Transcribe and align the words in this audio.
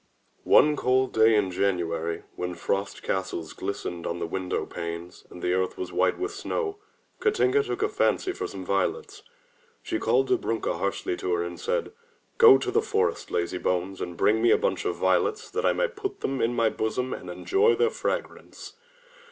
One 0.49 0.75
cold 0.75 1.13
day 1.13 1.35
in 1.35 1.51
January, 1.51 2.23
when 2.35 2.55
frost 2.55 3.03
castles 3.03 3.53
glistened 3.53 4.07
on 4.07 4.17
the 4.17 4.25
window 4.25 4.65
panes 4.65 5.27
and 5.29 5.43
the 5.43 5.53
earth 5.53 5.77
was 5.77 5.93
white 5.93 6.17
with 6.17 6.31
snow, 6.31 6.77
Katinka 7.19 7.61
took 7.61 7.83
a 7.83 7.87
fancy 7.87 8.31
for 8.31 8.47
some 8.47 8.65
violets. 8.65 9.21
She 9.83 9.99
called 9.99 10.29
Dobrunka 10.29 10.79
harshly 10.79 11.15
to 11.17 11.31
her 11.35 11.43
and 11.43 11.59
said, 11.59 11.91
"Go 12.39 12.57
to 12.57 12.71
the 12.71 12.81
forest, 12.81 13.29
lazy 13.29 13.59
bones, 13.59 14.01
and 14.01 14.17
bring 14.17 14.41
me 14.41 14.49
a 14.49 14.57
bunch 14.57 14.85
of 14.85 14.95
violets, 14.95 15.51
that 15.51 15.67
I 15.67 15.73
may 15.73 15.87
put 15.87 16.21
them 16.21 16.41
in 16.41 16.55
my 16.55 16.69
bosom 16.71 17.13
and 17.13 17.29
enjoy 17.29 17.75
their 17.75 17.91
fragrance. 17.91 18.73